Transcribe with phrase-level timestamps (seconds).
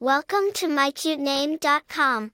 [0.00, 2.30] Welcome to mycutename.com.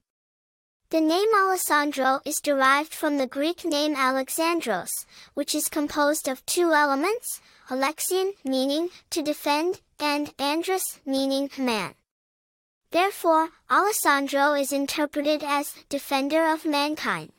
[0.91, 4.90] The name Alessandro is derived from the Greek name Alexandros,
[5.33, 7.40] which is composed of two elements,
[7.71, 11.95] alexein, meaning to defend, and Andros, meaning man.
[12.90, 17.33] Therefore, Alessandro is interpreted as defender of mankind.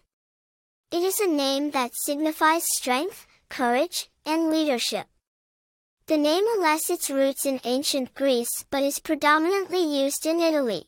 [0.91, 5.05] It is a name that signifies strength, courage, and leadership.
[6.07, 10.87] The name has its roots in ancient Greece but is predominantly used in Italy.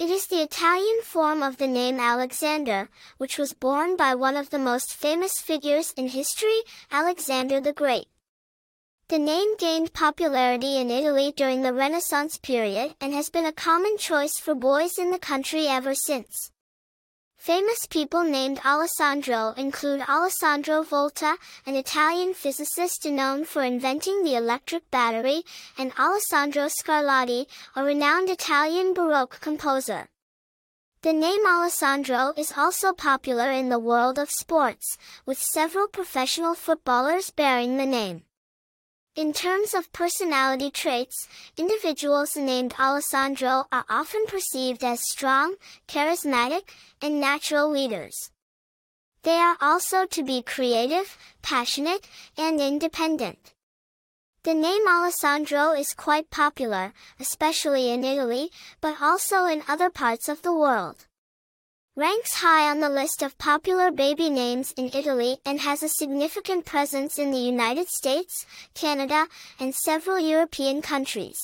[0.00, 4.50] It is the Italian form of the name Alexander, which was borne by one of
[4.50, 6.58] the most famous figures in history,
[6.90, 8.08] Alexander the Great.
[9.06, 13.96] The name gained popularity in Italy during the Renaissance period and has been a common
[13.96, 16.50] choice for boys in the country ever since.
[17.46, 24.90] Famous people named Alessandro include Alessandro Volta, an Italian physicist known for inventing the electric
[24.90, 25.44] battery,
[25.78, 27.46] and Alessandro Scarlatti,
[27.76, 30.08] a renowned Italian Baroque composer.
[31.02, 37.30] The name Alessandro is also popular in the world of sports, with several professional footballers
[37.30, 38.24] bearing the name.
[39.16, 45.54] In terms of personality traits, individuals named Alessandro are often perceived as strong,
[45.88, 46.68] charismatic,
[47.00, 48.30] and natural leaders.
[49.22, 53.54] They are also to be creative, passionate, and independent.
[54.42, 58.50] The name Alessandro is quite popular, especially in Italy,
[58.82, 61.06] but also in other parts of the world
[61.96, 66.66] ranks high on the list of popular baby names in Italy and has a significant
[66.66, 68.44] presence in the United States,
[68.74, 69.26] Canada,
[69.58, 71.38] and several European countries.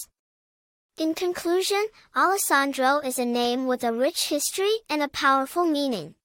[0.98, 1.82] In conclusion,
[2.14, 6.16] Alessandro is a name with a rich history and a powerful meaning.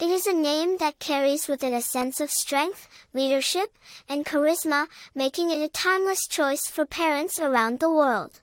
[0.00, 4.88] It is a name that carries with it a sense of strength, leadership, and charisma,
[5.14, 8.42] making it a timeless choice for parents around the world.